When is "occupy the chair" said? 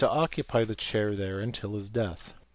0.07-1.15